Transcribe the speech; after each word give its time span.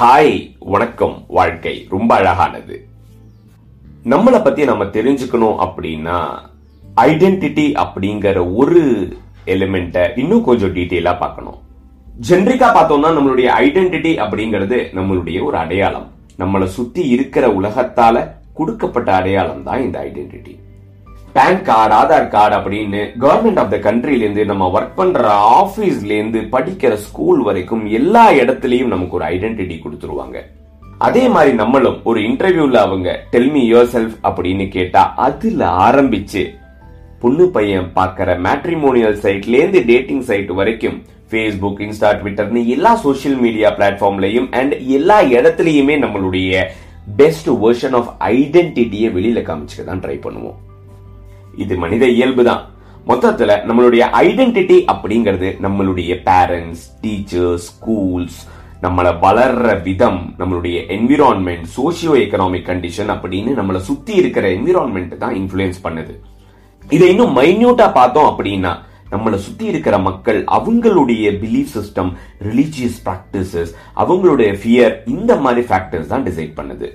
Hi 0.00 0.56
வணக்கம் 0.58 1.24
வாழ்க்கை. 1.28 1.86
ரொம்ப 1.90 2.14
அழகானது. 2.14 2.86
நம்மளை 4.04 4.44
பத்தி 4.44 4.64
நம்ம 4.64 4.84
தெரிஞ்சுக்கணும் 4.84 5.68
அப்படின்னா 5.68 6.38
ஐடென்டிட்டி 6.96 7.84
அப்படிங்கிற 7.84 8.54
ஒரு 8.54 9.08
எலிமெண்ட்டை 9.46 10.18
இன்னும் 10.18 10.44
கொஞ்சம் 10.44 10.74
டீட்டெயிலா 10.74 11.18
பார்க்கணும். 11.18 11.58
ஜென்ரிக்கா 12.28 12.66
பார்த்தோம்னா 12.76 13.16
நம்மளுடைய 13.18 13.50
ஐடென்டிட்டி 13.58 14.14
அப்படிங்கிறது 14.18 14.86
நம்மளுடைய 14.94 15.44
ஒரு 15.44 15.56
அடையாளம். 15.56 16.10
நம்மளை 16.38 16.64
சுத்தி 16.64 17.08
இருக்கிற 17.08 17.48
உலகத்தால 17.48 18.30
கொடுக்கப்பட்ட 18.54 19.14
அடையாளம் 19.14 19.62
தான் 19.62 19.82
இந்த 19.82 20.10
identity 20.10 20.60
PAN 21.36 21.60
card 21.62 21.94
Aadhaar 21.98 22.26
card 22.28 22.54
அப்படின்னு 22.56 23.02
கவர்மெண்ட் 23.22 23.60
ஆஃப் 23.60 23.70
த 23.74 23.76
கண்ட்ரிலேருந்து 23.84 24.42
நம்ம 24.44 24.64
ஒர்க் 24.78 24.96
பண்ற 24.96 25.20
ஆஃபீஸ்லேருந்து 25.60 26.40
படிக்கிற 26.54 26.94
ஸ்கூல் 27.04 27.40
வரைக்கும் 27.42 27.84
எல்லா 27.98 28.24
இடத்துலையும் 28.40 28.90
நமக்கு 28.94 29.16
ஒரு 29.18 29.24
ஐடென்டிட்டி 29.24 29.76
கொடுத்துருவாங்க. 29.84 30.38
அதே 30.98 31.22
மாதிரி 31.28 31.52
நம்மளும் 31.60 31.96
ஒரு 32.04 32.20
இன்டர்வியூல 32.20 32.80
அவங்க 32.86 33.08
டெல்மி 33.30 33.62
யோர் 33.72 33.88
செல்ஃப் 33.94 34.16
அப்படின்னு 34.28 34.66
கேட்டா 34.68 35.02
அதுல 35.26 35.70
ஆரம்பிச்சு 35.86 36.42
பொண்ணு 37.22 37.46
பையன் 37.50 37.88
பார்க்கிற 37.92 38.38
மேட்ரிமோனியல் 38.46 39.18
சைட்ல 39.24 39.56
இருந்து 39.60 39.82
டேட்டிங் 39.84 40.24
சைட் 40.30 40.52
வரைக்கும் 40.60 40.98
ஃபேஸ்புக் 41.30 41.80
இன்ஸ்டா 41.86 42.10
ட்விட்டர்னு 42.20 42.62
எல்லா 42.66 42.92
சோஷியல் 43.06 43.38
மீடியா 43.44 43.70
பிளாட்ஃபார்ம்லையும் 43.78 44.50
அண்ட் 44.60 44.74
எல்லா 44.98 45.18
இடத்துலையுமே 45.36 45.96
நம்மளுடைய 46.04 46.64
பெஸ்ட் 47.16 47.50
வெர்ஷன் 47.64 47.96
ஆஃப் 48.00 48.12
ஐடென்டிட்டியை 48.34 49.10
வெளியில 49.16 49.42
காமிச்சுக்க 49.48 49.84
தான் 49.84 50.04
ட்ரை 50.06 50.18
பண்ணுவோம். 50.26 50.58
இது 51.64 51.76
மனித 51.76 52.04
இயல்பு 52.06 52.44
தான் 52.44 52.62
மொத்தத்துல 53.10 53.52
நம்மளுடைய 53.68 54.02
ஐடென்டிட்டி 54.26 54.76
அப்படிங்கிறது 54.92 55.48
நம்மளுடைய 55.64 56.12
பேரண்ட்ஸ் 56.28 56.84
டீச்சர்ஸ் 57.04 57.66
ஸ்கூல்ஸ் 57.70 58.40
நம்மளை 58.84 59.10
வளர்ற 59.24 59.82
விதம் 59.82 60.20
நம்மளுடைய 60.38 60.76
என்விரான்மெண்ட் 60.96 61.66
சோசியோ 61.76 62.14
எக்கனாமிக் 62.22 62.68
கண்டிஷன் 62.70 63.12
அப்படின்னு 63.14 63.52
நம்மளை 63.58 63.80
சுத்தி 63.88 64.14
இருக்கிற 64.20 64.46
என்விரான்மெண்ட் 64.48 65.18
தான் 65.18 65.36
இன்ஃபுளுயன்ஸ் 65.40 65.78
பண்ணுது. 65.86 66.14
இதை 66.90 67.08
இன்னும் 67.08 67.36
மைன்யூட்டா 67.36 67.86
பார்த்தோம் 67.92 68.30
அப்படின்னா 68.30 68.72
நம்மளை 69.12 69.38
சுத்தி 69.46 69.64
இருக்கிற 69.72 69.98
மக்கள் 69.98 70.40
அவங்களுடைய 70.58 71.24
பிலீஃப் 71.42 71.72
சிஸ்டம் 71.78 72.10
ரிலீஜியஸ் 72.48 72.98
பிராக்டிசஸ் 73.06 73.72
அவங்களுடைய 73.96 74.50
ஃபியர் 74.60 74.94
இந்த 75.06 75.36
மாதிரி 75.36 75.66
ஃபேக்டர்ஸ் 75.68 76.12
தான் 76.12 76.26
டிசைட் 76.28 76.54
பண்ணுது. 76.60 76.88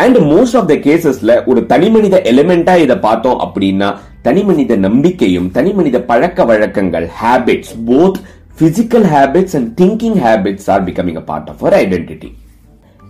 அண்ட் 0.00 0.18
மோஸ்ட் 0.30 0.56
ஆஃப் 0.56 0.68
த 0.68 0.74
கேசஸ்ல 0.84 1.32
ஒரு 1.46 1.60
தனிமனித 1.66 2.16
எலிமெண்டா 2.30 2.74
இதை 2.82 2.96
பார்த்தோம் 2.98 3.40
அப்படின்னா 3.40 3.88
தனிமனித 4.22 4.76
நம்பிக்கையும் 4.78 5.48
தனிமனித 5.50 5.98
பழக்க 6.02 6.44
வழக்கங்கள் 6.44 7.06
habits 7.20 7.74
both 7.88 8.18
physical 8.58 9.06
habits 9.12 9.56
and 9.56 9.70
thinking 9.78 10.18
habits 10.24 10.68
are 10.70 10.84
becoming 10.84 11.18
a 11.18 11.24
part 11.24 11.48
of 11.48 11.60
our 11.60 11.76
identity 11.80 12.30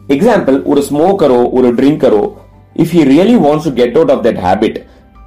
example 0.09 0.57
ஒரு 0.65 0.83
ஸ்மோக்கரோ 0.83 1.41
ஒரு 1.53 1.69
ட்ரிங்கரோ 1.75 2.23
if 2.77 2.95
he 2.97 3.03
really 3.11 3.37
wants 3.41 3.67
to 3.69 3.73
get 3.75 3.97
out 3.97 4.13
of 4.17 4.23
that 4.27 4.41
habit 4.47 4.79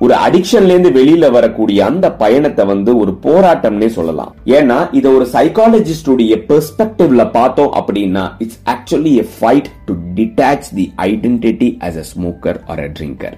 ஒரு 0.04 0.16
அடிக்ஷன்ல 0.26 0.74
இருந்து 0.74 0.92
வெளியில 0.98 1.26
வரக்கூடிய 1.36 1.80
அந்த 1.92 2.08
பயணத்தை 2.24 2.64
வந்து 2.72 2.92
ஒரு 3.02 3.12
போராட்டம்னே 3.26 3.90
சொல்லலாம். 3.98 4.32
ஏன்னா 4.58 4.78
இத 5.00 5.06
ஒரு 5.18 5.26
சைக்காலஜிஸ்டுடைய 5.36 6.34
பெர்ஸ்பெக்டிவ்ல 6.50 7.24
பார்த்தோம் 7.38 7.72
அப்படின்னா 7.80 8.24
it's 8.46 8.62
actually 8.74 9.14
a 9.24 9.26
fight 9.36 9.70
to 9.88 9.96
detach 10.20 10.70
the 10.80 10.86
identity 11.10 11.70
as 11.88 12.00
a 12.04 12.06
smoker 12.14 12.60
or 12.74 12.84
a 12.88 12.90
drinker 13.00 13.38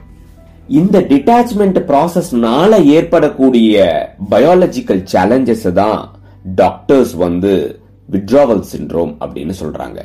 இந்த 0.80 0.98
டிட்டாச்மெண்ட் 1.12 1.80
ப்ராசஸ்னால 1.90 2.78
ஏற்படக்கூடிய 2.98 3.74
பயாலஜிக்கல் 4.32 5.04
சேலஞ்சஸ் 5.14 5.68
தான் 5.82 6.00
டாக்டர்ஸ் 6.62 7.16
வந்து 7.26 7.52
விட்ராவல் 8.10 8.64
சிண்ட்ரோம் 8.72 9.14
அப்படின்னு 9.24 9.56
சொல்றாங்க. 9.62 10.00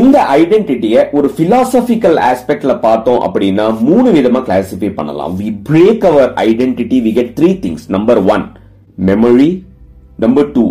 இந்த 0.00 0.18
ஐடென்டிட்டியை 0.40 1.00
ஒரு 1.18 1.28
பிலாசபிக்கல் 1.38 2.18
ஆஸ்பெக்ட்ல 2.28 2.74
பார்த்தோம் 2.84 3.20
அப்படின்னா 3.26 3.64
மூணு 3.88 4.08
விதமா 4.16 4.40
கிளாசிஃபை 4.48 4.90
பண்ணலாம். 4.98 5.32
We 5.40 5.48
break 5.68 6.04
our 6.10 6.30
identity 6.48 6.98
we 7.06 7.10
get 7.18 7.32
three 7.38 7.50
things 7.64 7.86
number 7.96 8.20
one 8.34 8.44
memory 9.08 9.50
number 10.24 10.48
two 10.56 10.64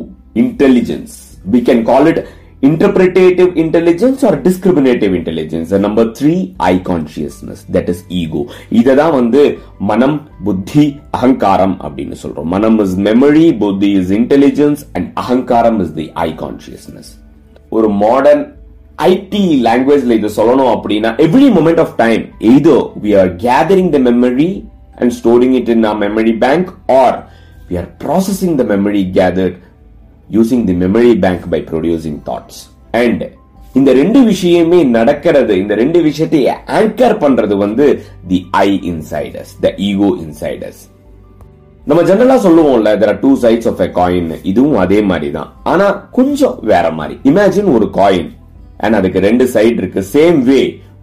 intelligence 0.44 1.16
we 1.56 1.62
can 1.70 1.84
call 1.90 2.10
it 2.14 2.22
interpretative 2.70 3.56
intelligence 3.62 4.20
or 4.28 4.34
discriminative 4.48 5.14
intelligence. 5.20 5.70
And 5.76 5.81
number 5.86 6.04
three 6.18 6.42
eye 6.68 6.80
consciousness. 6.90 7.60
That 7.76 7.88
is 7.94 8.00
ego. 8.20 8.42
இததான் 8.80 9.14
வந்து 9.20 9.42
மனம் 9.90 10.18
புத்தி 10.48 10.84
அகங்காரம் 11.18 11.76
அப்படின்னு 11.86 12.18
சொல்றோம். 12.24 12.50
Manam 12.56 12.78
is 12.84 12.96
memory 13.08 13.48
buddhi 13.64 13.90
is 14.02 14.12
intelligence 14.20 14.84
and 14.98 15.08
ahankaram 15.24 15.80
is 15.86 15.94
the 16.00 16.06
I 16.26 16.30
consciousness 16.44 17.10
ஒரு 17.78 17.90
modern 18.04 18.44
IT 19.06 19.44
லாங்குவேஜ்ல 19.66 20.17
இது 20.19 20.29
சொல்லணும் 20.38 20.72
அப்படின்னா 20.75 21.12
every 21.25 21.50
moment 21.57 21.81
of 21.85 21.95
time 21.97 22.23
either 22.51 22.75
we 23.03 23.12
are 23.22 23.31
gathering 23.44 23.91
the 23.91 24.01
memory 24.07 24.50
and 24.97 25.13
storing 25.17 25.57
it 25.59 25.72
in 25.75 25.85
our 25.85 26.00
memory 26.03 26.34
bank 26.44 26.69
or 26.97 27.17
we 27.69 27.78
are 27.78 27.91
processing 28.03 28.56
the 28.62 28.66
memory 28.73 29.03
gathered 29.17 29.57
using 30.29 30.66
the 30.67 30.75
memory 30.81 31.13
bank 31.23 31.45
by 31.51 31.62
producing 31.69 32.19
thoughts 32.28 32.62
and 33.00 33.23
இந்த 33.75 33.91
ரெண்டு 33.94 34.19
விஷயமே 34.25 34.79
நடக்கிறது 34.95 35.53
இந்த 35.59 35.73
ரெண்டு 35.75 36.00
விஷயத்தை 36.01 36.39
anchor 36.78 37.16
பண்றது 37.19 37.57
வந்து 37.57 37.85
the 38.28 38.39
I 38.62 38.69
insiders 38.89 39.53
the 39.62 39.69
ego 39.81 40.09
insiders 40.23 40.81
நம்ம 41.88 42.01
ஜெனரலா 42.01 42.35
சொல்லுவோம்ல 42.44 42.89
there 42.97 43.09
are 43.09 43.22
two 43.22 43.31
sides 43.44 43.68
of 43.68 43.81
a 43.81 43.88
coin 43.94 44.28
இதுவும் 44.44 44.78
அதே 44.78 45.00
மாதிரி 45.03 45.29
தான் 45.31 45.50
ஆனா 45.63 45.85
கொஞ்சம் 46.12 46.57
வேற 46.63 46.85
மாதிரி. 46.91 47.16
இமேஜின் 47.23 47.69
ஒரு 47.75 47.88
காயின் 47.91 48.29
அண்ட் 48.86 48.97
அதுக்கு 49.00 49.19
ரெண்டு 49.28 49.46
சைடு 49.56 49.78
இருக்கு. 49.81 50.02
சேம் 50.16 50.40
வே 50.50 50.62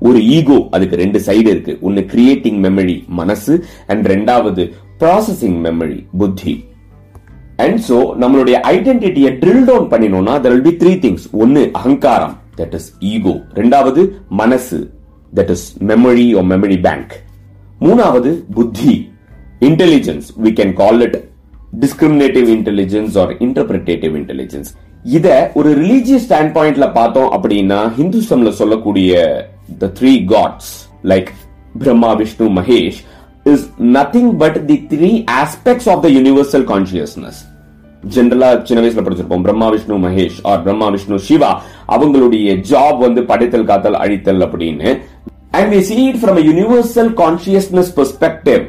ஒரு 0.08 0.18
ஈகோ 0.36 0.58
அதுக்கு 0.76 0.96
ரெண்டு 1.02 1.20
சைடு 1.28 1.48
இருக்கு. 1.54 1.72
ஒன்னு 1.86 2.02
கிரியேட்டிங் 2.12 2.58
மெமரி 2.66 2.96
மனசு 3.20 3.54
அண்ட் 3.92 4.06
ரெண்டாவது 4.14 4.64
ப்ராசஸிங் 5.02 5.58
மெமரி 5.66 6.00
புத்தி. 6.22 6.54
அண்ட் 7.64 7.78
சோ 7.88 7.96
நம்மளுடைய 8.22 8.56
ஐடென்டிட்டியை 8.74 9.30
drill 9.42 9.64
down 9.70 9.88
பண்ணினோம்னா 9.92 10.34
there 10.42 10.54
will 10.54 10.66
be 10.68 10.74
three 10.82 10.92
things 11.04 11.24
ஒன்னு 11.42 11.62
அகங்காரம் 11.80 12.36
தட் 12.60 12.74
இஸ் 12.78 12.90
ஈகோ 13.12 13.34
ரெண்டாவது 13.60 14.02
மனசு 14.42 14.78
that 15.38 15.50
is 15.54 15.66
memory 15.90 16.26
oh 16.40 16.42
memory 16.52 16.78
bank 16.86 17.14
மூணாவது 17.86 18.30
புத்தி. 18.58 18.94
Intelligence 19.68 20.26
we 20.44 20.50
can 20.58 20.72
call 20.82 21.00
it 21.06 21.16
discriminative 21.84 22.48
intelligence 22.56 23.16
or 23.22 23.32
interpretative 23.46 24.14
intelligence 24.20 24.70
இத 25.04 25.28
ஒரு 25.54 25.70
ரிலீஜியஸ் 25.82 26.24
ஸ்டாண்ட் 26.28 26.54
பாயிண்ட்ல 26.56 26.86
பார்த்தோம் 26.92 27.30
அப்படின்னா 27.36 27.80
ஹிந்துசம்ல 27.98 28.50
சொல்லக்கூடிய 28.60 29.12
the 29.82 29.90
three 29.98 30.12
gods 30.32 30.72
like 31.12 31.30
Brahma 31.82 32.10
Vishnu 32.20 32.48
Mahesh 32.58 32.98
is 33.52 33.66
nothing 33.96 34.32
but 34.42 34.58
the 34.70 34.78
three 34.92 35.10
aspects 35.42 35.88
of 35.92 36.02
the 36.06 36.10
universal 36.16 36.66
consciousness 36.72 37.40
ஜென்ரலா 38.14 38.48
சின்ன 38.66 38.80
வயசுல 38.82 39.02
படிச்சிருப்போம். 39.06 39.44
பிரம்மா 39.46 39.68
விஷ்ணு 39.74 39.96
மகேஷ் 40.06 40.40
ஆர் 40.50 40.60
பிரம்மா 40.66 40.88
விஷ்ணு 40.94 41.16
சிவா 41.28 41.50
அவங்களுடைய 41.94 42.48
ஜாப் 42.70 42.98
வந்து 43.06 43.22
படைத்தல் 43.30 43.68
காத்தல் 43.70 43.98
அழித்தல் 44.04 44.42
அப்படின்னு. 44.46 44.90
And 45.58 45.70
we 45.74 45.80
see 45.88 45.96
it 46.10 46.20
from 46.22 46.38
universal 46.48 47.10
consciousness 47.22 47.90
perspective 47.98 48.64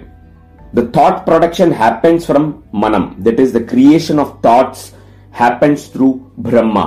the 0.77 0.85
thought 0.97 1.19
production 1.27 1.73
happens 1.81 2.25
from 2.29 2.47
மனம் 2.85 3.07
that 3.27 3.41
is 3.45 3.53
the 3.57 3.61
creation 3.73 4.21
of 4.25 4.33
thoughts 4.47 4.85
happens 5.32 5.88
through 5.88 6.12
brahma 6.38 6.86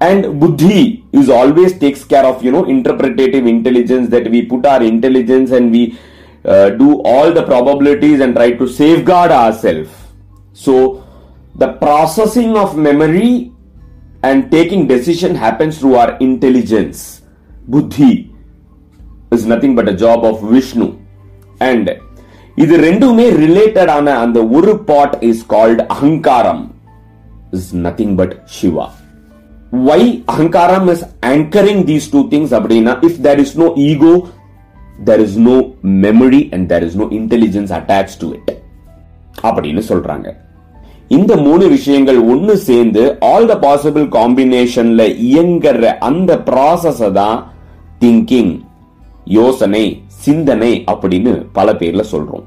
and 0.00 0.40
buddhi 0.40 1.04
is 1.12 1.28
always 1.28 1.78
takes 1.78 2.04
care 2.04 2.24
of 2.24 2.42
you 2.44 2.52
know 2.52 2.64
interpretative 2.64 3.46
intelligence 3.46 4.08
that 4.08 4.30
we 4.30 4.42
put 4.42 4.64
our 4.66 4.82
intelligence 4.82 5.50
and 5.50 5.70
we 5.70 5.82
uh, 6.44 6.70
do 6.70 7.02
all 7.02 7.32
the 7.32 7.42
probabilities 7.42 8.20
and 8.20 8.34
try 8.34 8.50
to 8.52 8.66
safeguard 8.80 9.30
ourselves 9.30 9.90
so 10.54 10.74
the 11.54 11.70
processing 11.84 12.56
of 12.56 12.76
memory 12.76 13.52
and 14.22 14.50
taking 14.50 14.86
decision 14.86 15.34
happens 15.34 15.78
through 15.78 15.94
our 15.94 16.16
intelligence 16.20 17.22
buddhi 17.68 18.12
is 19.32 19.44
nothing 19.46 19.74
but 19.74 19.88
a 19.88 19.96
job 19.96 20.24
of 20.24 20.38
vishnu 20.54 20.88
and 21.60 21.88
இது 22.54 22.74
ரெண்டுமே 22.86 23.26
related 23.42 23.90
ஆன 23.94 24.14
அந்த 24.22 24.38
ஒரு 24.56 24.72
part 24.88 25.14
is 25.28 25.42
called 25.52 25.82
அகங்காரம் 25.94 26.62
is 27.51 27.71
nothing 27.85 28.15
but 28.15 28.35
Shiva 28.59 28.87
why 29.87 30.01
அகங்காரம் 30.25 30.89
is 30.93 31.05
anchoring 31.33 31.83
these 31.83 32.11
two 32.11 32.21
things 32.27 32.53
அப்படின்னா 32.53 32.95
if 33.03 33.21
there 33.21 33.39
is 33.39 33.57
no 33.57 33.67
ego 33.89 34.13
there 35.05 35.21
is 35.21 35.37
no 35.47 35.55
memory 36.05 36.41
and 36.51 36.67
there 36.67 36.83
is 36.83 36.95
no 36.95 37.07
intelligence 37.11 37.71
attach 37.71 38.17
to 38.19 38.29
it 38.33 38.51
அப்படின்னு 39.43 39.81
சொல்றாங்க 39.91 40.27
இந்த 41.09 41.35
மூணு 41.35 41.67
விஷயங்கள் 41.67 42.19
ஒன்னு 42.33 42.55
சேர்ந்து 42.69 43.17
ஆல் 43.31 43.45
த 43.45 43.55
பாசிபிள் 43.57 44.05
காம்பினேஷன்ல 44.09 45.01
இயங்குற 45.27 45.97
அந்த 46.09 46.37
ப்ராசஸ 46.47 47.11
தான் 47.11 47.37
திங்கிங் 47.99 48.53
யோசனை 49.25 49.83
சிந்தனை 50.25 50.71
அப்படின்னு 50.87 51.33
பல 51.53 51.73
பேர்ல 51.73 52.03
சொல்றோம். 52.11 52.43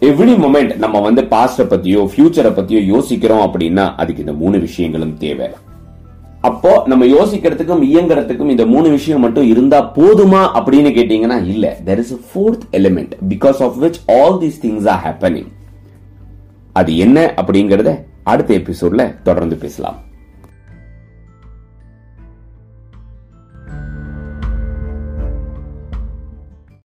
எவ்ரி 0.00 0.34
மொமெண்ட் 0.42 0.76
நம்ம 0.76 1.00
வந்து 1.00 1.22
பாஸ்ட 1.22 1.64
பத்தியோ 1.70 2.08
ஃபியூச்சரை 2.10 2.50
பத்தியோ 2.58 2.84
யோசிக்கிறோம் 2.84 3.40
அப்படின்னா 3.40 3.94
அதுக்கு 3.96 4.20
இந்த 4.20 4.32
மூணு 4.32 4.58
விஷயங்களும் 4.58 5.16
தேவை. 5.16 5.48
அப்போ 6.40 6.82
நம்ம 6.86 7.04
யோசிக்கிறதுக்கும் 7.04 7.82
இயங்குறதுக்கும் 7.82 8.48
இந்த 8.48 8.66
மூணு 8.66 8.88
விஷயம் 8.88 9.20
மட்டும் 9.20 9.46
இருந்தா 9.46 9.92
போதுமா 9.94 10.42
அப்படின்னு 10.54 10.90
கேட்டீங்கன்னா 10.98 11.46
இல்ல. 11.46 11.76
There 11.86 11.98
is 11.98 12.20
fourth 12.28 12.66
element 12.72 13.12
because 13.28 13.62
of 13.62 13.82
which 13.82 13.98
all 14.06 14.38
these 14.40 14.58
things 14.62 14.88
are 14.88 15.02
happening 15.06 15.48
அது 16.72 16.96
என்ன 16.96 17.34
அப்படிங்கறத 17.36 18.04
அடுத்த 18.22 18.54
எபிசோட்ல 18.54 19.22
தொடர்ந்து 19.22 19.56
பேசலாம். 19.56 19.98